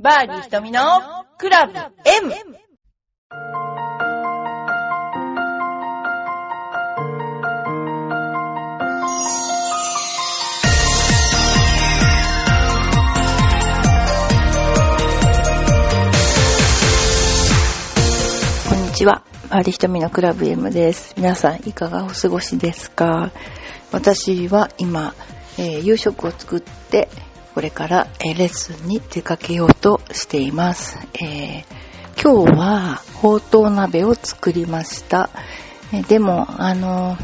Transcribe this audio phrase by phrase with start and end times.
[0.00, 0.80] バーディー瞳の
[1.38, 1.90] クラブ M!
[18.68, 19.24] こんにちは。
[19.50, 21.12] バーディー瞳のクラブ M です。
[21.16, 23.32] 皆さんいかがお過ごしですか？
[23.90, 25.12] 私は今、
[25.58, 27.08] えー夕食を作って、
[27.58, 30.96] これから、えレッスンに出かけようとしています。
[31.14, 31.64] えー
[32.22, 35.28] 今日は、ほうとう鍋を作りました。
[35.92, 37.16] えでも、あの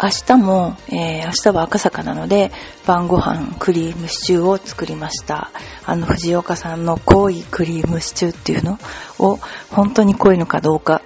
[0.00, 2.52] 明日も、えー明日は赤坂なので、
[2.86, 5.50] 晩ご飯クリームシチューを作りました。
[5.84, 8.78] あの、藤岡さんの濃いクリームシチューっていうの？
[9.18, 9.40] を、
[9.72, 11.02] 本当に濃いのかどうか、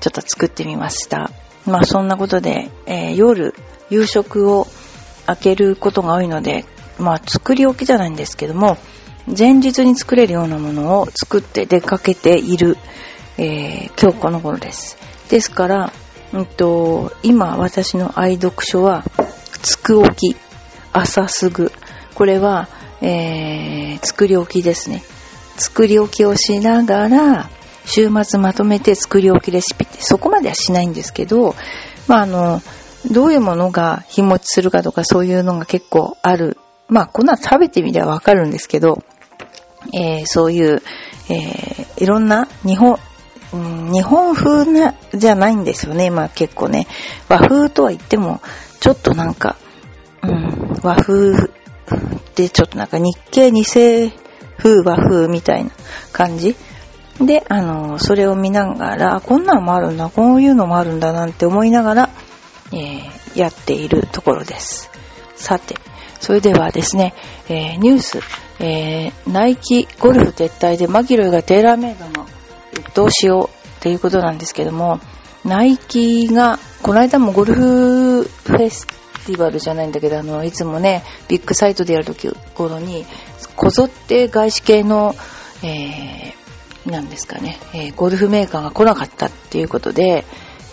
[0.00, 1.30] ちょっと作ってみました。
[1.64, 3.54] まあ、そんなことで、えー夜、
[3.88, 4.66] 夕食を
[5.26, 6.64] 開けることが多いので、
[6.98, 8.78] まあ、作り置きじゃないんですけども、
[9.26, 12.76] 前日に作れるようなものを作って出かけている、
[13.38, 14.96] えー今日この頃です。
[15.28, 15.92] ですから、
[16.32, 19.04] うんと、今私の愛読書は、
[19.62, 20.36] つくおき、
[20.92, 21.72] 朝すぐ。
[22.14, 22.68] これは、
[23.00, 25.02] えー作り置きですね。
[25.56, 27.48] 作り置きをしながら、
[27.86, 31.54] 週末まとめて作り置きレシピって、そこまではしないんですけど、
[32.08, 32.62] まあ、あの、
[33.10, 36.58] どういうものが日持ちするかとかそういうのが結構ある。
[36.88, 39.02] まあ、こんな食べてみればわかるんですけど、
[39.92, 40.82] えーそういう、
[41.28, 42.98] えーいろんな日本、
[43.52, 46.10] 日本風な、じゃないんですよね。
[46.10, 46.86] まあ結構ね。
[47.28, 48.40] 和風とは言っても、
[48.80, 49.56] ちょっとなんか、
[50.22, 51.48] うん、和風
[52.34, 54.10] でちょっとなんか日系二世
[54.58, 55.70] 風和風みたいな
[56.12, 56.54] 感じ。
[57.20, 62.10] で、あの、それを見ながら、こんなのもあるんだ、こういうのもあるんだなんて思いながら、
[62.72, 64.90] えーやっているところです。
[65.34, 65.76] さて、
[66.26, 67.14] それではですね、
[67.48, 68.18] えーニュース、
[68.58, 72.26] えーナイキゴルフ撤退でマキロイがテーラーメイドの
[72.94, 74.98] どうしようっていうことなんですけども、
[75.44, 78.88] ナイキが、この間もゴルフフェス
[79.24, 83.06] ティバルじゃないんだけど、あの、いつもね、ビッグサイトでやるとき頃に、
[83.54, 85.14] こぞって外資系の、
[85.62, 90.24] えー、なんですかね、えーゴルフメーカーが来なかったっていうことで、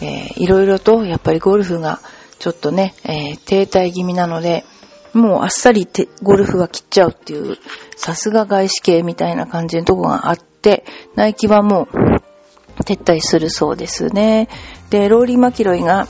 [0.02, 2.00] えーいろいろとやっぱりゴルフが
[2.40, 4.66] ちょっとね、えー停滞気味なので、
[5.14, 7.58] もうあっさりてゴルフが切っちゃうっていう、
[7.96, 10.86] さすが外資系みたいな感じのとこがあって、
[11.16, 14.50] ナイキはもう撤退するそうですね。
[14.90, 16.08] で、ローリー・マキロイが、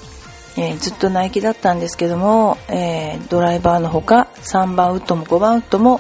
[0.56, 6.00] えーずっとナイキだったんですけども、えードライバーのほか3番ウッドも5番ウッドも、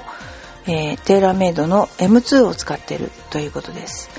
[0.65, 4.09] えーテーラーメイドの M2 を使ってるということです。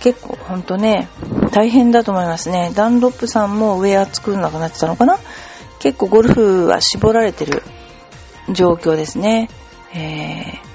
[0.00, 1.08] 結構ほんとね、
[1.52, 2.72] 大変だと思いますね。
[2.74, 5.18] ダンロップさんもウェア作んなくなってたのかな？
[5.78, 7.62] 結構ゴルフは絞られてる
[8.50, 9.48] 状況ですね。
[9.94, 10.72] えー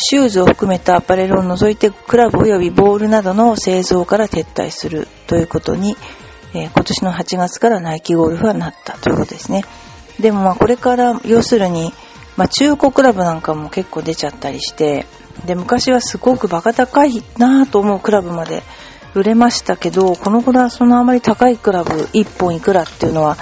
[0.00, 5.96] シューズを含めたアパレルを除いてクラブ及びボールなどの製造から撤退するということに、
[6.54, 9.64] えー今年の8月からナイキゴルフはなったということですね。
[10.20, 11.92] でもまあこれから要するに、
[12.36, 15.06] まあ中古クラブなんかも結構出ちゃったりして、
[15.44, 18.62] で昔はすごくバカ高いなぁと思うクラブまで
[19.14, 23.36] 売れましたけど、この頃はそのあまり高いクラブ1本いくらっていうのは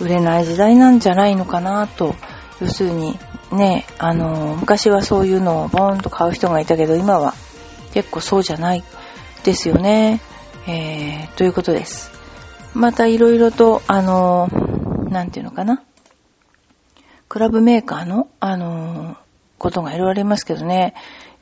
[0.00, 2.14] 売れない時代なんじゃないのかなと。
[2.62, 3.18] 要するに
[3.50, 7.34] ね、あの、昔はそういうのをボーンと買う人がいたけど、今は
[7.92, 8.84] 結構そうじゃない
[9.42, 10.20] ですよね。
[10.68, 12.12] えー、ということです。
[12.72, 14.48] またいろいろと、あの、
[15.10, 15.82] なんていうのかな。
[17.28, 19.16] クラブメーカーの、あの、
[19.58, 20.94] ことがいろいろありますけどね。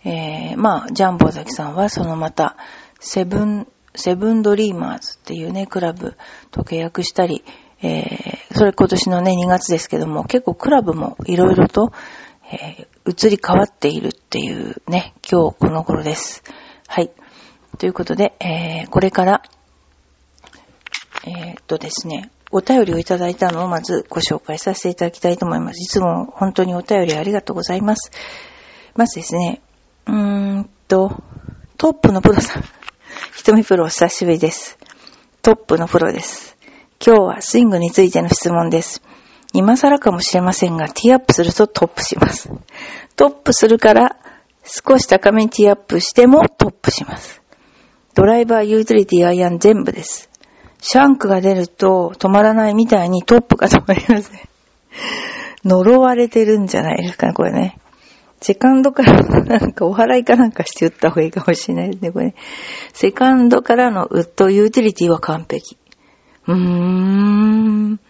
[0.03, 2.57] えー、まあ、ジャンボ崎さんはそのまた、
[2.99, 6.17] セブン、セブンドリーマーズっていうね、クラブ
[6.51, 7.45] と契約したり、
[7.83, 11.93] えー、それ今年のね、2月ですけども、結構クラブもいろいろと、
[12.53, 16.43] えー、移り変わっているっていうね、今日この頃です。
[16.87, 17.11] はい。
[17.79, 19.43] ということで、えー、これから、
[21.25, 25.81] えっとですね、お便りをいただいたのをまずご紹介させていただきたいと思います。
[25.81, 28.11] いつも本当にお便りありがとうございます。
[28.95, 29.63] まずですね、
[30.07, 30.15] うー
[30.61, 31.23] んと、
[31.79, 32.65] トップのプロさん。
[33.37, 34.79] ひとみプロお久しぶりです。
[35.43, 36.57] トップのプロです。
[37.03, 39.03] 今日はスイングについての質問です。
[39.55, 42.51] 今更かもしれませんが、ティーアップするとトップします。
[43.17, 44.17] トップするから、
[44.65, 47.41] 少し高めにティーアップしてもトップします。
[48.15, 50.29] ドライバー、ユーティリティ、アイアン全部です。
[50.83, 54.41] シャンクが出ると止まらないみたいにトップが止まりません。
[55.65, 57.79] 呪われてるんじゃないですかね、これね。
[58.43, 62.35] セカンドからなんかお払いかなんかして打った方がいいかもしれないですね、これね。
[62.93, 65.80] セカンドからのウッドユーティリティは完璧。
[66.53, 68.01] うーん。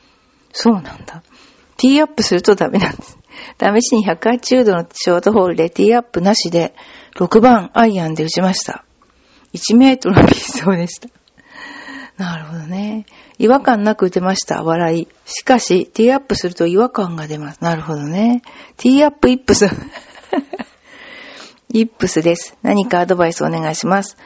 [0.53, 1.23] そうなんだ。
[1.77, 3.19] ティーアップするとダメなんです。
[3.59, 6.75] 試しに180ヤードのショートホールでティーアップなしで
[7.17, 8.85] 6番アイアンで打ちました。
[9.55, 11.09] 1メートルのピストルでした。
[12.17, 13.07] なるほどね。
[13.39, 14.63] 違和感なく打てました。
[14.63, 15.09] 笑い。
[15.25, 17.65] しかし、ティーアップすると違和感が出ます。
[17.65, 18.43] なるほどね。
[18.77, 19.71] ティーアップイップス。
[21.73, 22.59] イップスです。
[22.63, 24.19] 何かアドバイスお願いします。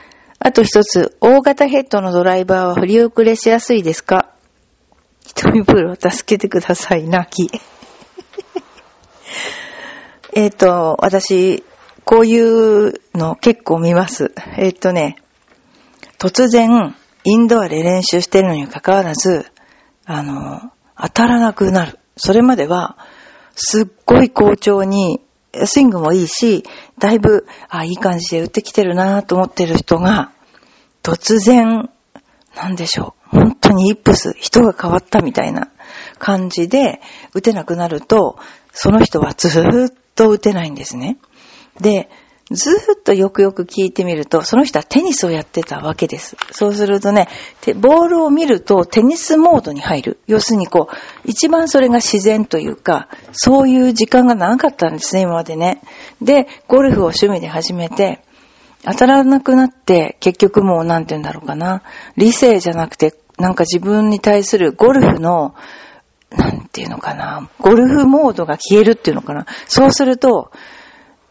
[0.46, 4.28] あと一つ、大型ヘッドのドライバーは振り遅れしやすいですか？
[5.34, 7.08] 瞳プールを助けてください。
[7.08, 7.60] 泣き。
[10.36, 11.64] えっと、私、
[12.04, 14.34] こういうの結構見ます。
[14.58, 15.16] えっ、とね、
[16.18, 16.94] 突然、
[17.24, 19.46] インドアで練習してるのに関わらず、
[20.04, 20.60] あの、
[21.00, 21.98] 当たらなくなる。
[22.18, 22.98] それまでは、
[23.56, 25.22] すっごい好調に、
[25.64, 26.64] スイングもいいし、
[26.98, 30.32] だいぶ、あ、いい感じで打ってきてるなと思ってる人が、
[31.04, 31.90] 突然、
[32.56, 33.36] なんでしょう。
[33.36, 35.68] 本当にイップス、人が変わったみたいな
[36.18, 37.00] 感じで
[37.34, 38.38] 打てなくなると、
[38.72, 41.18] その人はずーっと打てないんですね。
[41.80, 42.08] で、
[42.50, 46.36] ずーっとよくよく聞いてみると、その人はテニスをやってたわけです。
[46.52, 47.28] そうするとね、
[47.76, 50.20] ボールを見るとテニスモードに入る。
[50.26, 55.82] 要するにこう、一番それが自然というか、そういう時間が長かったんですね、今までね。
[56.22, 58.22] で、ゴルフを趣味で始めて、
[58.84, 61.82] 当たらなくなって、結局もうなんて言うんだろうかな。
[62.16, 65.54] 理性じゃなくて、なんか自分に対するゴルフの、
[66.30, 67.48] なんていうのかな。
[67.60, 69.46] ゴルフモードが消えるっていうのかな。
[69.66, 70.52] そうすると、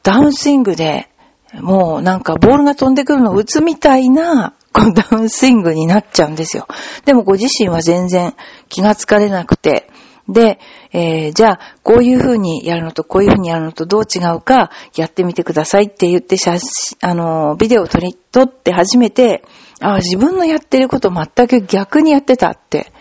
[0.02, 1.10] ダウンスイングで、
[1.54, 6.68] もうなんかボールが飛んでくるのを打つみたいな、このダウンスイングになっちゃうんですよ。
[7.06, 8.34] でもご自身は全然
[8.70, 9.90] 気がつかれなくて、
[10.30, 10.60] で、
[10.94, 19.44] えー、じゃあ、こういう風にやるのと、こういう風にやるのとどう違うか、やってみてくださいって言って、写真、あの、ビデオを撮り、撮って初めて、
[19.82, 22.94] ああ自分のやってること全く逆にやってたって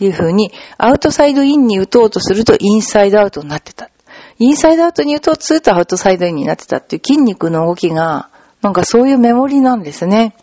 [0.00, 3.90] いう風に、アウトサイドインに打とうとすると、インサイドアウトになってた。
[4.38, 8.28] インサイドアウトに言うと、ツーとアウトサイドインになってたっていう筋肉の動きが、
[8.60, 10.34] なんかそういうメモリなんですね。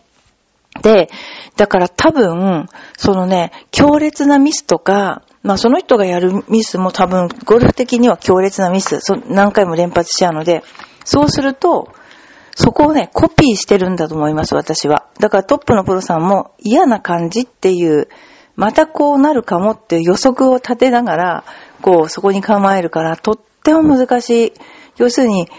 [0.82, 1.10] で、
[1.56, 2.68] だから多分、
[2.98, 10.64] そのね、強烈なミスとか、まあその人がやるミスも多分、ゴルフ的には強烈なミス、何回も連発しちゃうので、
[11.06, 11.94] そうすると、
[12.56, 15.08] そこをね、コピーしてるんだと思います、私は。
[15.20, 18.08] だからトップのプロさんも嫌な感じっていう、
[18.56, 21.44] またこうなるかもっていう予測を立てながら、
[21.82, 24.54] こう、そこに構えるから、とっても難しい。
[24.98, 25.50] 要するに、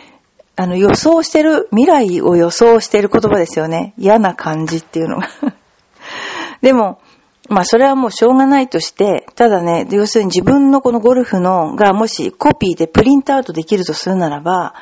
[0.57, 3.95] あの、予想してる、未来を予想してる言葉ですよね。
[3.99, 5.29] 嫌な感じっていうのが。
[6.63, 7.01] でも、
[7.49, 14.75] まあそれはもうしょうがないとして、ただね、要するに自分のこのゴルフのがもしコピーでプリントアウトできるとするならば、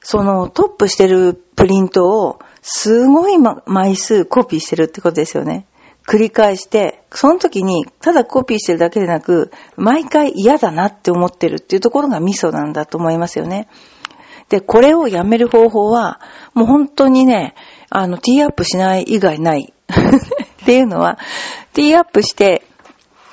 [0.00, 3.36] そのトップしてるプリントをすごい
[3.66, 5.66] 枚数コピーしてるってことですよね。
[6.06, 13.68] 繰り返して、その時にただコピーしてるだけでなく、毎回嫌だなって思ってるっていうところがミソなんだと思いますよね。
[14.50, 16.20] で、これをやめる方法は、
[16.54, 17.54] もう本当にね、
[17.88, 19.72] あの、ティーアップしない以外ない。
[20.62, 21.18] っていうのは、
[21.72, 22.64] ティーアップして、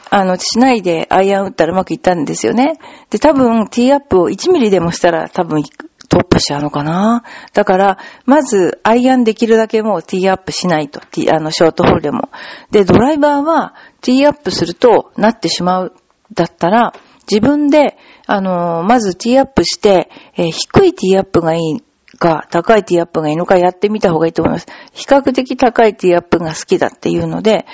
[0.10, 2.80] あの、しないでアイアン打ったらうまくいったんですよね。
[3.10, 5.64] で、多分、ティーアップを1ミリでもしたら多分
[6.08, 7.24] トップしちゃうのかな。
[7.54, 11.00] だから、まず、アイアンできるだけもうティーアップしないと。
[11.00, 12.30] ティあの、ショートホールでも。
[12.72, 15.94] で、ドライバーは、ティーアップするとなってしまう。
[16.34, 16.94] だったら、
[17.30, 21.82] 自分で、あの、まずティーアップして、えー低いティーアップがいい
[22.18, 24.68] か、高いティーアップがいいのかやってみた方がいいと思います。
[24.94, 27.66] 比較的高いティーアップが好きだっていうので、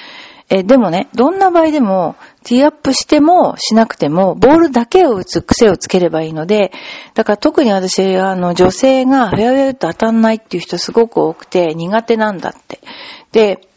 [0.49, 6.71] えーでもね、どんな場合でも、ティーアップしてもしなくても、ボールだけを打つ癖をつければいいので、
[7.13, 12.79] だから特に私、あの、女性がフェアウェイ打って当たんないっていう人すごく多くて、苦手なんだって。
[13.31, 13.67] で、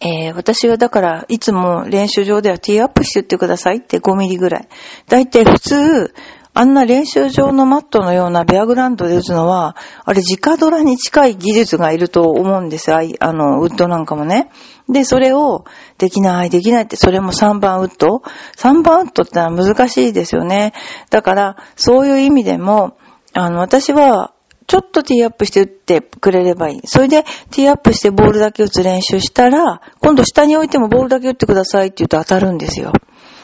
[0.00, 4.68] えー私はだから、いつも練習場ではティーアップしてってくださいって5ミリぐらい。
[5.08, 6.14] だいたい普通、
[6.58, 12.98] あんな練習場のマットのようなベアグラウンドで打つのは、あれ直ドラに近い技術がいると思うんですよ。
[13.20, 14.50] あの、ウッドなんかもね。
[14.88, 15.66] で、それを、
[15.98, 18.22] できない、できないって、それも3番ウッド
[18.56, 20.72] ?3 番ウッドってのは難しいですよね。
[21.10, 22.96] だから、そういう意味でも、
[23.34, 24.32] あの、私は、
[24.66, 26.80] ちょっとティーアップして打ってくれればいい。
[26.84, 32.92] それで、ティーアップしてボールだけ打つ練習したら、今度下に置いてもボールだけ打ってくださいって言うと当たるんですよ。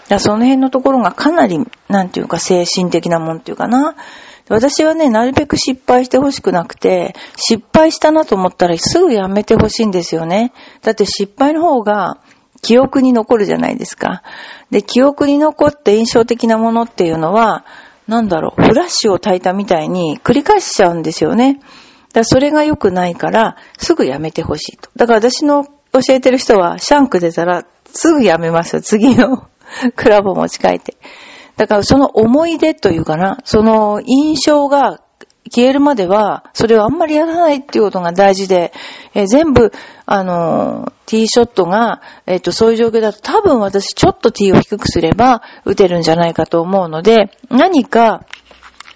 [0.09, 3.95] だその辺のところがかなり、なんていうか精神的なもんっていうかな。
[4.49, 10.53] 私はね、なるべく失敗してほしくなくて、失敗したなと思ったらすぐやめてほしいんですよね。
[10.83, 12.19] だって失敗の方が
[12.61, 14.23] 記憶に残るじゃないですか。
[14.71, 17.65] で、記憶に残って印象的なものっていうのは、
[18.09, 21.61] なんだろう、フラッシュを焚いたみたいに繰り返しちゃうんですよね。
[22.13, 24.91] だそれが良くないから、すぐやめてほしいと。
[24.97, 28.83] だから私の教えてる人は、シャンク出たら、すぐやめますよ。
[28.83, 29.47] 次の
[29.97, 30.97] クラブを持ち帰って。
[31.57, 35.01] だからその思い出というかな、その印象が
[35.51, 38.73] 消えるまでは、それをあんまりやらないっていうことが大事で、
[39.15, 39.73] えー、全部、
[40.07, 48.25] あのー、ティーショットが、えっ、ー、と、そういう状況だと多分私ちょっとティーを低くすれば打てるんじゃないかと思うので、何か、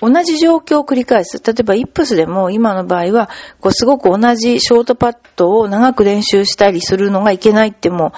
[0.00, 1.43] 同じ状況を繰り返す。
[1.45, 8.12] 例えば、イップスでも今の場合は、こう、すごく同じショートパットを長く練習したりするのがいけないっても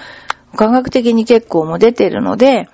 [0.52, 2.68] う、科学的に結構も出てるので、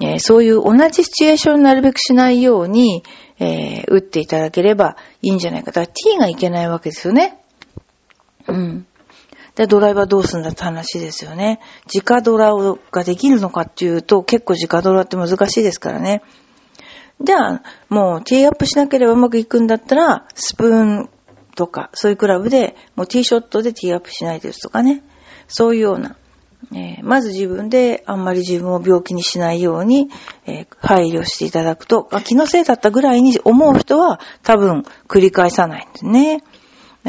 [0.00, 3.04] えー、そういう同じシチュエーションになるべくしないように、
[3.40, 5.66] えー、打っていただければいいんじゃないか。
[5.66, 7.40] だから T がいけないわけですよね。
[8.46, 8.86] うん。
[9.54, 11.60] で、ドライバーどうすんだって話ですよね。
[11.92, 12.52] 直ドラ
[12.92, 16.22] ができるのかっていうと、結構直ドラって難しいですからね。
[17.20, 21.10] じゃあ、もうティーアップしなければうまくいくんだったら、スプーン
[21.56, 25.02] とか、そういうクラブで、もうティーショットでティーアップしないですとかね。
[25.48, 26.16] そういうような、
[26.72, 30.10] えー、まず自分であんまり自分を病気にしないように、
[30.46, 36.42] えー、配慮していただくと、気のせいだったぐらいに思う人は多分繰り返さないんですね。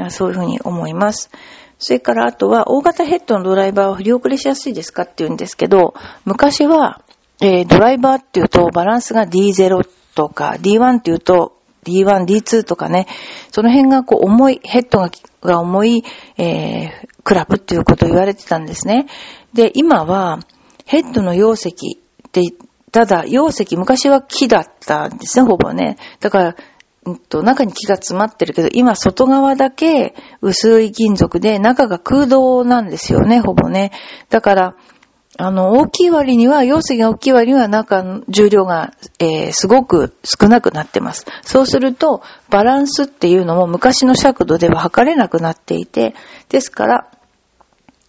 [0.10, 1.30] そういうふうに思います。
[1.78, 5.94] それからあとは、大型ヘッドのドライバーは振り遅れしやすいですかって言うんですけど、
[6.26, 7.02] 昔は、
[7.42, 13.08] えー、ドライバーっていうとバランスが D0 とか D1 っていうと D1、D2 とかね、
[13.52, 15.10] その辺がこう重い、ヘッドが
[15.42, 16.04] が重い、
[16.38, 19.08] えー、クラブっていうことを言われてたんですね。
[19.54, 20.40] で、今は、
[20.86, 22.42] ヘッドの容石って、
[22.92, 25.98] ただ、容石、昔は木だったんですね、ほぼね。
[26.20, 26.56] だから、
[27.06, 33.92] うんと、中に木が詰まってるけど、今外側だけ薄い金属で、中が空洞なんですよね、ほぼね。
[34.30, 34.76] だから、
[35.42, 41.26] あの、大きい割には、容積が大きい割には中の重量が、えー、すごく少なくなってます。
[41.44, 46.14] そうすると、バランスっていうのも昔の尺度では測れなくなっていて、
[46.50, 47.08] ですから、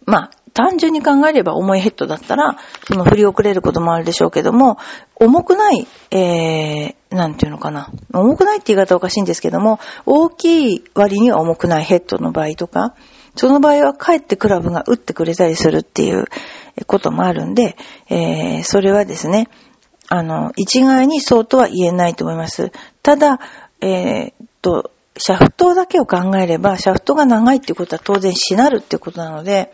[0.06, 2.56] まあ、単純に考えれば重いヘッドだったら、
[2.88, 4.78] その振り遅れることもあるでしょうけども、
[5.14, 7.92] 重くない、えー、なんていうのかな。
[8.12, 12.96] 重くないって言い方おかしいんですけども、大きい割には重くないヘッドの場合とか、
[13.36, 16.24] その場合はかえってクラブが打ってくれたりするっていう
[16.84, 17.76] こともあるんで、
[18.08, 19.48] えー、それはですね、
[20.08, 22.72] あの、一概にそうとは言えないと思います。
[23.02, 23.40] ただ、
[23.80, 29.72] えー、と、シャフトだけを考えれば、シャフトが長いっていうことは当然しなるっていうことなので、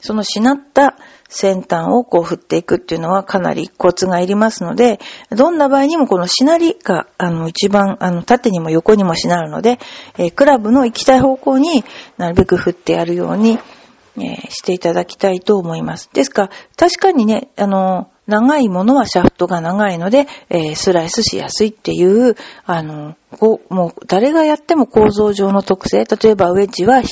[0.00, 0.96] そのしなった
[1.28, 4.98] 先端をこう振っていくっていうのはかなりコツがいりますので、
[5.30, 9.78] どんな場合にもこのしなりが、あの、一番、あの、縦にも横にもしなるので、
[10.18, 11.84] えー、クラブの行きたい方向に
[12.18, 13.58] なるべく振ってやるように、
[14.18, 16.10] え、していただきたいと思います。
[16.12, 27.02] ですか、確かにね、あの、長いものはシャフトが長いので、えー、スライスしやすいっていう、あの、こう、もう誰がやっても構造上の特性、例えばウェッジは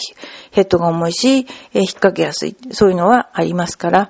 [0.51, 4.09] ヘッドが重いし、えー、引っ掛けやすい、そういうのはありますから、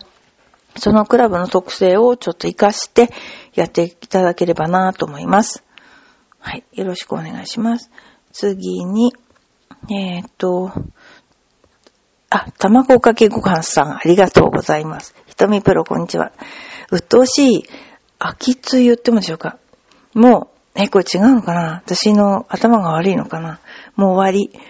[0.77, 3.11] そのクラブの特性をちょっと活かして
[3.55, 5.65] やっていただければなと思います。
[6.39, 6.65] はい。
[6.73, 7.91] よろしくお願いします。
[8.33, 9.13] 次に、
[9.91, 10.73] えっ、と、
[12.33, 15.17] あ、卵かけご飯さん、ありがとうございます。
[15.27, 16.31] ひとみプロ、こんにちは。
[16.93, 17.65] 鬱陶しい、
[18.21, 19.59] 秋つ言ってもでしょうか。
[20.15, 21.83] もう、え、これ違うのかな？
[21.85, 23.59] 私の頭が悪いのかな？
[23.97, 24.61] もう終わり。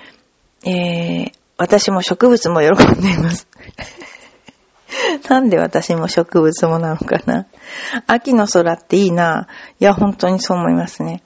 [0.64, 3.46] えー、私も植物も喜んでいます。
[5.28, 7.44] なんで私も植物もなのかな？
[8.06, 9.48] 秋の空っていいな
[9.78, 11.22] いや、本当にそう思いますね。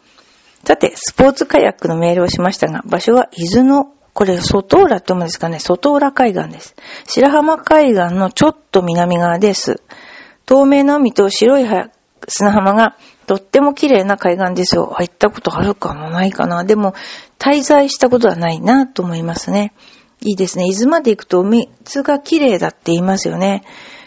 [0.65, 5.59] さて、スポーツカヤックのメールをしましたが、場所は伊豆のこれ、外浦って思うんですかね？
[5.59, 6.77] 外浦海岸です。
[7.07, 9.83] 白浜海岸のちょっと南側です。
[10.47, 11.67] 透明な海と白い
[12.29, 14.95] 砂浜がとっても綺麗な海岸ですよ。
[14.99, 16.95] 行ったことあるかなないかなでも、
[17.39, 19.73] 滞在したことはないなと思いますね。
[20.21, 20.67] いいですね。
[20.67, 23.65] 伊豆まで行くと水が綺麗だって言いますよね。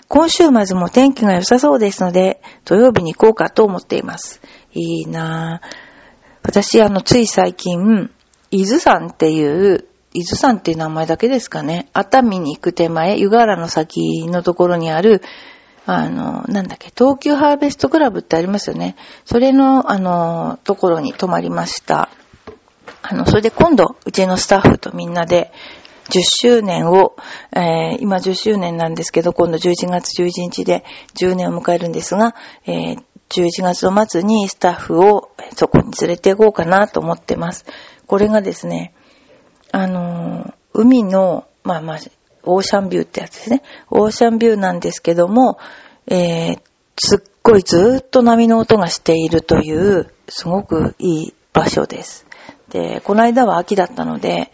[0.07, 4.41] 今週末も天気が良さそうですので、土曜日に行こうかと思っています。
[4.73, 5.67] いいなぁ。
[6.43, 8.09] 私、あの、つい最近、
[8.51, 11.89] 伊豆山っていう伊豆山っていう名前だけですかね。
[11.93, 15.21] 熱海に行く手前、湯河原の先のところにある、
[15.85, 18.95] あの、なんだっけ、東急ハーベストクラブってありますよね。
[19.25, 22.09] それの、あの、ところに泊まりました。
[23.01, 25.51] あの、それで今度、うちのスタッフとみんなで、
[26.09, 27.15] 10周年を、
[27.53, 30.83] えー、今10周年なんですけど、今度11月11日で
[31.19, 32.33] 10年を迎えるんですが、
[32.65, 32.97] えー、
[33.29, 37.65] 11月の末にスタッフをそこに連れて行こうかなと思ってます。
[38.07, 38.93] これがですね、
[39.71, 41.97] あの、海の、まあまあ、
[42.43, 43.63] オーシャンビューってやつですね。
[43.89, 45.57] オーシャンビューなんですけども、
[46.07, 46.59] えー、
[46.97, 52.25] すっごいずっと波の音がしているという、すごくいい場所です。
[52.69, 54.51] で、この間は秋だったので、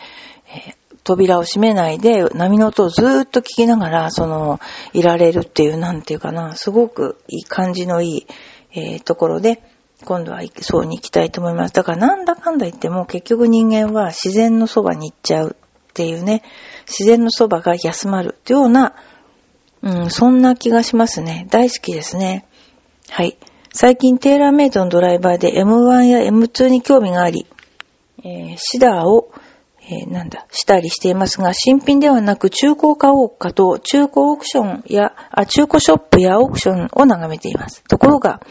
[0.47, 4.59] えー、扉を閉めないで波の音をずっと聞きながら、その、
[4.93, 8.27] いられるっていう、なんていうかな、すごくいい感じのいい、
[8.73, 9.61] えー、ところで、
[10.03, 11.73] 今度はそうに行きたいと思います。
[11.73, 16.43] だからなんだかんだ言っても結局人間は自然のそばに行っちゃうっていうね、
[16.87, 18.95] 自然のそばが休まるっていうような、
[19.81, 21.47] うん、そんな気がしますね。
[21.51, 22.45] 大好きですね。
[23.09, 23.37] はい。
[23.71, 27.47] 最近テーラーメイドのドライバーで M1 や M2 に興味があり、
[28.23, 29.31] えー、シダーを、
[29.81, 37.83] えー、なんだ、したりしていますが、新品ではなく中古を買おうかと、中古オークションや、あ、中古ショップやオークションを眺めています。
[37.83, 38.41] ところが、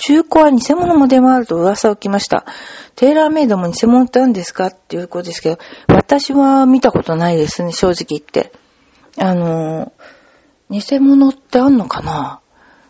[0.00, 2.46] 中古は偽物も出回ると噂を聞きました。
[2.94, 4.68] テーラーメイドも偽物って何ですか？
[4.68, 8.52] っていうことですけど、私は見たことないですね、正直言って。
[9.18, 9.92] あの
[10.70, 12.40] 偽物ってあんのかな？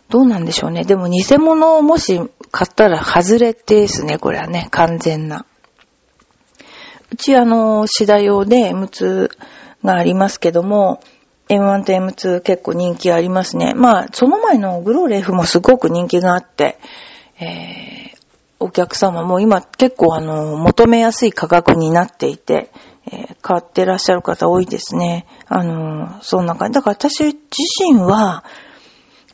[0.09, 0.83] どうなんでしょうね。
[0.83, 5.45] でも偽物をもし買ったら外れてですね、これはね、完全な。
[7.11, 9.29] うちあの、シダ用で M2
[9.83, 11.01] がありますけども、
[11.49, 13.73] M1 と M2 結構人気ありますね。
[13.75, 16.77] まあ、その前のグローレフもすごく人気があって、
[17.39, 18.17] えー、
[18.59, 22.69] お客様も今結構あの、求めやすい価格になっていて、
[23.11, 25.25] えー、買ってらっしゃる方多いですね。
[25.47, 26.75] あの、そんな感じ。
[26.75, 27.35] だから私自
[27.79, 28.43] 身は、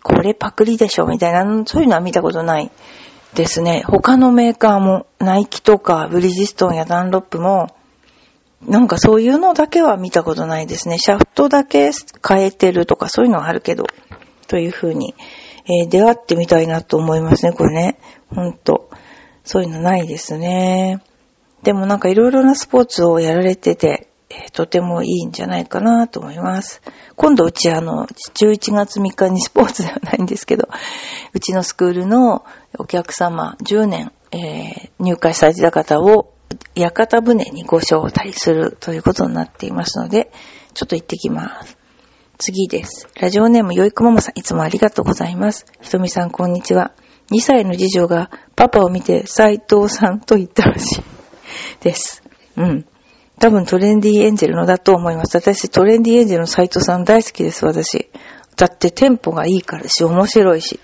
[0.01, 2.71] これパクリでしょみたいな、そういうのは見たことない
[3.33, 3.83] ですね。
[3.85, 7.74] 他のメーカーも、ナイキとかブリヂストンやダンロップも、
[8.61, 10.97] なんかそういうのだけは見たことないですね。
[10.97, 11.91] シャフトだけ
[12.27, 13.85] 変えてるとかそういうのはあるけど、
[14.47, 15.15] という風に、
[15.65, 17.99] えー、出会ってみたいなと思いますね、これね。
[18.33, 18.89] ほんと。
[19.43, 21.01] そういうのないですね。
[21.63, 26.81] でもなんかいろいろなスポーツをやられてて、えー、とてもいいんじゃないかなと思います。
[27.15, 30.67] 今度うちあの、11月3日にスポーツではないんですけど、
[31.33, 32.45] うちのスクールの
[32.77, 36.34] お客様10年、えー、入会されてた方を
[36.75, 40.31] 屋形船にご招待するということになっていますので、
[40.73, 41.77] ちょっと行ってきます。
[42.37, 43.07] 次です。
[43.19, 45.65] ラジオネームよいこももさん、いつもありがとうございます。
[45.81, 46.91] ひとみさん、こんにちは。
[47.31, 51.03] 2歳の次女がパパを見て斎藤さんと言ったらしい
[51.79, 52.23] です。
[52.57, 52.85] うん。
[53.39, 55.35] 多分トレンディエンジェルのだと思います。
[55.37, 58.09] 私、トレンディエンジェルの斎藤さん大好きです、私。
[58.57, 60.79] だってテンポがいいからし、面白いし。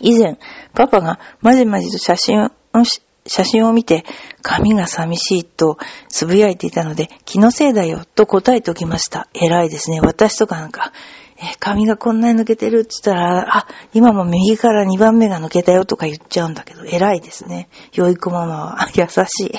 [0.00, 0.38] 以前、
[0.74, 4.04] パパがまじまじと写真をし写真を見て、
[4.42, 5.78] 髪が寂しいと
[6.10, 9.28] 呟いていたので、気のせいだよと答えておきました。
[9.34, 10.00] 偉いですね。
[10.00, 10.92] 私とかなんか、
[11.38, 17.68] え、髪がこんなに抜けてるって言ったら、あ、今も右から2番目が抜けたよとか言っちゃうんだけど、偉いですね。
[17.94, 19.52] よい子ママは 優しい。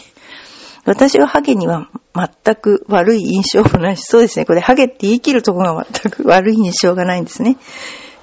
[0.85, 4.45] 私はハゲには全く悪い印象もないし、そうですね。
[4.45, 7.57] これハゲって言い切るところが全く悪い印象がないんですね。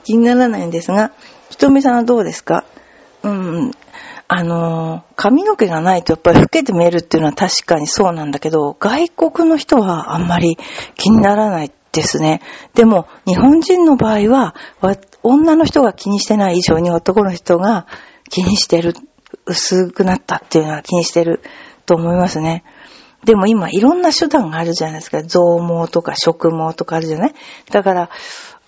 [0.05, 1.13] 気にならないんですが、
[1.49, 2.65] ひとみさんはどうですか？
[3.23, 3.71] うん、
[4.33, 10.57] あの、髪の毛がないとやっぱり老けて見えるっていうのは確かにそうなんだけど、外国の人はあんまり
[10.95, 12.41] 気にならないですね。
[12.75, 14.55] でも、日本人の場合は、
[15.25, 17.89] 女の人が気にしてない以上に男の人が
[18.29, 18.95] 気にしてる、
[19.47, 21.41] 薄くなったっていうのは気にしてる
[21.85, 22.63] と思いますね。
[23.25, 25.25] でも今いろんな手段があるじゃないですか。
[25.25, 27.35] 増毛とか植毛とかあるじゃない
[27.73, 28.11] だから、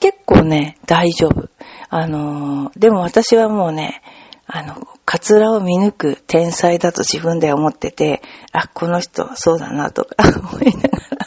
[0.00, 1.48] 結構ね、大丈夫。
[1.88, 4.02] あのでも私はもうね、
[4.54, 8.20] あの、カツラを見抜く天才だと自分で思ってて、
[8.52, 10.16] あ、この人そうだなとか
[10.52, 11.26] 思いながら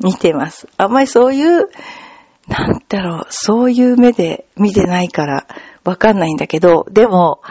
[0.00, 0.66] 見てます。
[0.78, 1.68] あんまりそういう、
[2.48, 5.46] なんだろう、そういう目で見てないから
[5.84, 7.42] わかんないんだけど、でも、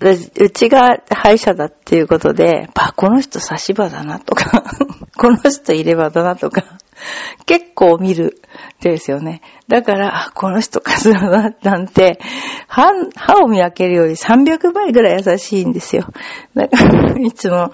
[0.00, 4.64] うちが歯医者だっていうことで、あ、この人差し歯だなとか
[5.18, 6.64] この人入れ歯だなとか
[7.46, 8.40] 結構見る
[8.80, 9.42] ですよね。
[9.68, 12.18] だから、この人カズラだなんて、
[12.66, 16.06] 歯、歯を見分けるより300倍ぐらい優しいんですよ。
[16.54, 17.72] だから、いつも、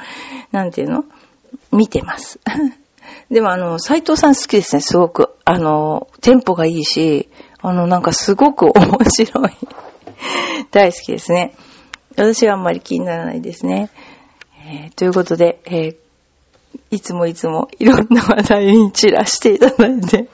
[0.52, 1.04] なんていうの？
[1.72, 2.38] 見てます。
[3.30, 5.34] でもあの、斎藤さん好きですね、すごく。
[5.44, 7.28] あの、テンポがいいし、
[7.60, 9.50] あの、なんかすごく面白い。
[10.70, 11.54] 大好きですね。
[12.16, 13.90] 私はあんまり気にならないですね。
[14.66, 15.96] えー、ということで、えー、
[16.90, 20.28] いつもいつもいろんな話題に散らしていただいて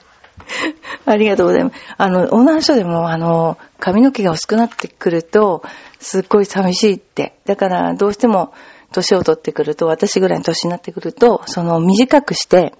[1.05, 1.75] ありがとうございます。
[1.97, 5.63] あの、女の人でも、あの、髪の毛が薄くなってくると、
[5.99, 7.35] すっごい寂しいって。
[7.45, 8.53] だから、どうしても、
[8.91, 12.73] 年を取ってくると、私ぐらいの年になってくると、その、短くして、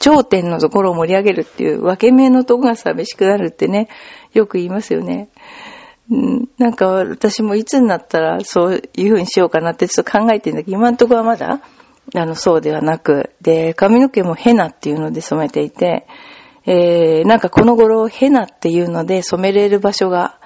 [0.00, 3.88] 頂点のところを盛り上げるっていう、分け目のとこが寂しくなるってね、
[4.32, 5.28] よく言いますよね。
[6.10, 11.60] うん、なんか私もいつになったらそういう風にしようかなってちょっと考えてんだけど、今のところはまだ、
[12.14, 16.06] あの、そうではなく、で、髪の毛もヘナっていうので染めていて、
[16.64, 20.38] えー、なんかこの頃ヘナっていうので染めれる場所が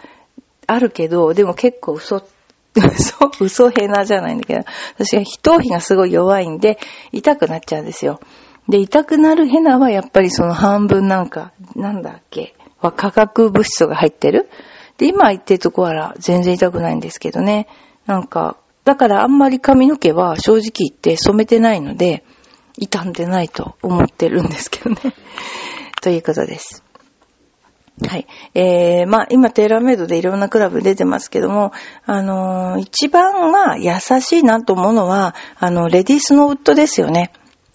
[0.66, 2.22] あるけど、でも結構嘘、
[2.74, 4.64] 嘘、 嘘ヘナじゃないんだけど、
[4.98, 6.78] 私は頭皮がすごい弱いんで、
[7.12, 8.20] 痛くなっちゃうんですよ。
[8.68, 14.48] で、痛くなるヘナはやっぱりその半分なんか、なんだっけ、は化学物質が入ってる。
[14.98, 17.66] で、今言ってるとこは全然痛くないんですけどね。
[18.06, 22.24] なんか、だからあんまり髪の毛は正直言って染めてないので、
[22.78, 25.00] 傷んでないと思ってるんですけどね。
[26.02, 26.82] ということです。
[28.08, 28.26] はい。
[28.54, 31.72] えー、まあ、今、テーラーメイドでいろんなクラブ出てますけども、
[32.06, 37.32] あのー、一番、まあ、優しいなと思うのは、あの、レディースのウッドですよね。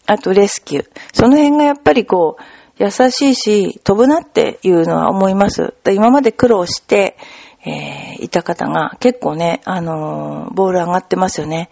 [0.08, 0.90] あと、レスキュー。
[1.14, 2.44] その辺がやっぱりこう、
[2.84, 5.74] 優しいし、飛ぶなっていうのは思います。
[5.92, 7.16] 今まで苦労して、
[7.66, 11.70] えー、いた方が結構ね、あのー、ボール上がってますよね。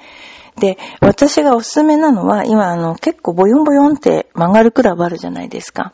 [0.60, 5.94] で、私がおすすめなのは、今あの、結構ボヨンボヨンって曲がるクラブあるじゃないですか。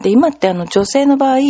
[0.00, 1.46] で、今ってあの、女性の場合、え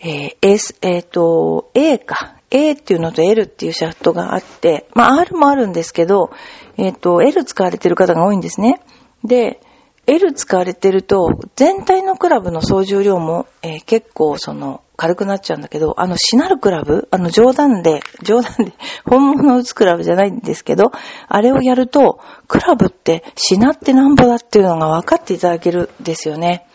[0.00, 2.36] ー、S、えっ、ー、と、A か。
[2.50, 6.30] A っていうのと L っていうシャフトがあって、まあ R もあるんですけど、
[6.76, 8.82] えっ、ー、と、L 使われてる方が多いんですね。
[9.24, 9.60] で、
[10.06, 18.72] L 使われてると、全体のクラブの総重量も、えー、結構その、軽くなっちゃうんだけど、あの、しなるクラブあの、冗談で、冗談で、
[19.04, 20.92] 本物を打つクラブじゃないんですけど、
[21.26, 26.68] あれをやると、クラブってしなってなんぼだっていうのが分かっていただけるんですよね。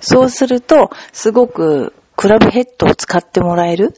[0.00, 3.94] そうすると、すごくクラブヘッドを使ってもらえる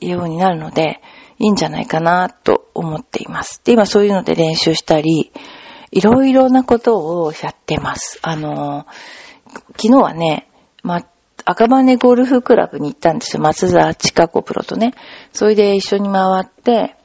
[0.00, 1.00] ようになるので、
[1.40, 3.60] いいんじゃないかなと思っています。
[3.64, 5.32] で、今そういうので練習したり、
[5.90, 8.20] いろいろなことをやってます。
[8.22, 8.86] あの、
[9.76, 10.48] 昨日はね、
[10.84, 11.02] ま、
[11.44, 13.42] 赤羽ゴルフクラブに行ったんですよ。
[13.42, 14.94] 松田千佳子プロとね。
[15.32, 16.96] それで一緒に回って、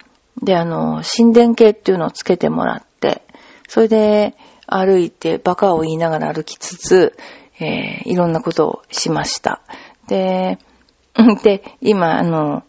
[0.42, 3.24] で、あの、心電計っていうのをつけてもらって、
[3.68, 7.18] それで歩いて、バカを言いながら歩きつつ、
[7.60, 9.62] えー、いろんなことをしました。
[10.08, 10.58] で、
[11.44, 12.64] で、今、あの、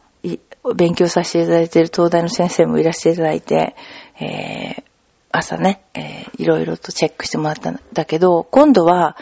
[0.75, 3.77] 勉強させていただいている東大の先生もいらしていただいて、
[4.21, 4.83] えー、
[5.33, 9.17] 朝ね、えー、いろいろとチェックしてもらったんだけど、今度は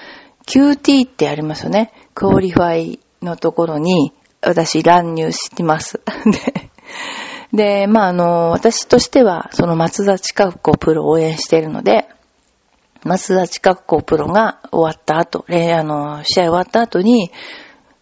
[0.46, 1.92] QT ってありますよね。
[2.18, 6.00] クオリファイのところに私乱入してます。
[7.52, 12.08] で、で、まあ、あの、私としては、その松田近子プロを応援しているので、
[13.04, 17.30] 松田近子プロが終わった後、あの、試合終わった後に、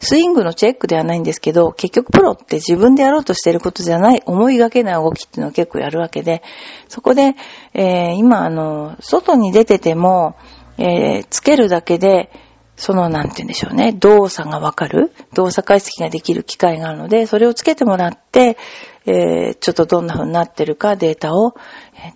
[0.00, 6.42] スイングのチェックではないんですけど、結局プロって自分でやろうとしてることじゃない、思いがけない動きっていうのを結構やるわけで、
[6.88, 7.34] そこで、
[7.74, 10.36] えー、今あの、外に出てても、
[10.78, 12.30] えー、つけるだけで、
[12.76, 18.58] その、なんて言うんでしょうね、動作がわかる、動作解析ができる機会があるので、それをつけてもらって、
[19.06, 21.54] えー、ちょっとどんな風になってるかデータを、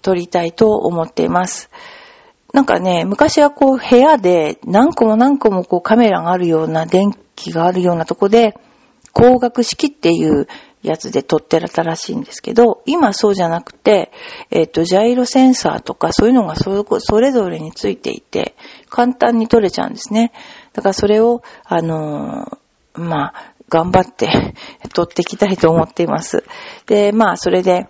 [0.03, 1.71] 取りたいと思っています。
[2.53, 8.55] なんかね、昔はこう部屋で何個も何個もこうカメラがあるような電気があるようなとこで、
[9.15, 10.47] 光学式っていう
[10.83, 14.11] やつで撮ってらったらしいんですけど、今そうじゃなくて、
[14.51, 18.55] えっ、ー、と、ジャイロセンサーとかそういうのがそれぞれについていて、
[18.89, 20.33] 簡単に撮れちゃうんですね。
[20.73, 24.55] だからそれを、あのー、まあ、頑張って
[24.95, 26.45] 撮っていきたいと思っています。
[26.87, 27.87] で、まあ、それで、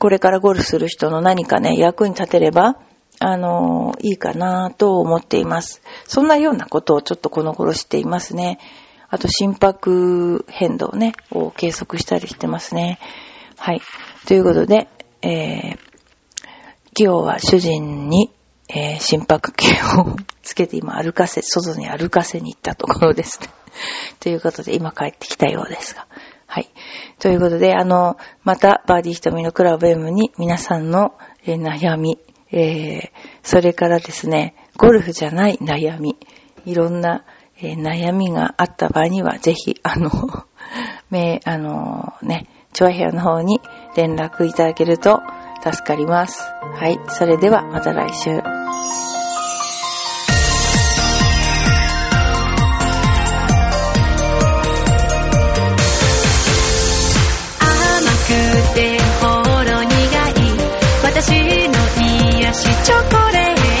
[0.00, 2.76] これからゴルフする人の何かね、役に立てれば、
[3.20, 5.82] あのー、いいかなと思っています。
[6.06, 8.58] そんなようなことをちょっとこの頃していますね。
[9.10, 12.98] あと心拍変動ね、を計測したりしてますね。
[13.56, 13.80] はい。
[14.26, 14.88] ということで、
[15.22, 15.78] えー、
[16.98, 18.30] 今日は主人に、
[18.68, 19.66] えー、心拍計
[19.98, 23.48] をつけて今歩かせ、外に歩かせに行ったところですね。
[24.20, 26.06] ということで、今帰ってきたようですが。
[26.46, 26.68] はい。
[27.18, 32.18] ということで、あの、また、バーディー瞳のクラブ M に皆さんの、えー、悩み、
[32.52, 33.10] えー、
[33.42, 36.16] それからですね、ゴルフじゃない悩み、
[36.64, 37.24] いろんな、
[37.60, 40.10] えー、悩みがあった場合には、ぜひ、あの、
[41.10, 43.60] め、あのね、チョアヘアの方に
[43.96, 45.20] 連絡いただけると
[45.62, 46.42] 助かります。
[46.74, 47.00] はい。
[47.08, 48.40] それでは、また来週。
[61.18, 61.34] 私の
[62.40, 63.77] 癒しチョコレート